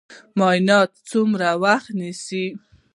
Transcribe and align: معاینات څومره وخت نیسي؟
معاینات 0.37 0.91
څومره 1.09 1.47
وخت 1.63 1.89
نیسي؟ 1.99 2.45